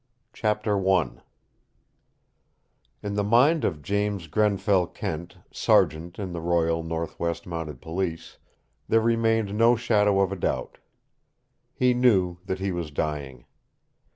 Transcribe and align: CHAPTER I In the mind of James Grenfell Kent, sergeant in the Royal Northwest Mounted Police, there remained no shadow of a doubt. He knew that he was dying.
CHAPTER 0.33 0.79
I 0.97 1.09
In 3.03 3.13
the 3.13 3.23
mind 3.23 3.63
of 3.63 3.83
James 3.83 4.25
Grenfell 4.25 4.87
Kent, 4.87 5.37
sergeant 5.51 6.17
in 6.17 6.31
the 6.33 6.41
Royal 6.41 6.81
Northwest 6.81 7.45
Mounted 7.45 7.83
Police, 7.83 8.39
there 8.89 8.99
remained 8.99 9.53
no 9.55 9.75
shadow 9.75 10.19
of 10.19 10.31
a 10.31 10.35
doubt. 10.35 10.79
He 11.75 11.93
knew 11.93 12.39
that 12.47 12.57
he 12.57 12.71
was 12.71 12.89
dying. 12.89 13.45